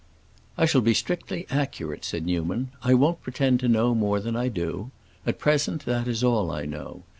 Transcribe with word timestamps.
"I 0.57 0.65
shall 0.65 0.81
be 0.81 0.95
strictly 0.95 1.45
accurate," 1.51 2.03
said 2.03 2.25
Newman. 2.25 2.71
"I 2.81 2.95
won't 2.95 3.21
pretend 3.21 3.59
to 3.59 3.67
know 3.67 3.93
more 3.93 4.19
than 4.19 4.35
I 4.35 4.47
do. 4.47 4.89
At 5.27 5.37
present 5.37 5.85
that 5.85 6.07
is 6.07 6.23
all 6.23 6.49
I 6.49 6.65
know. 6.65 7.03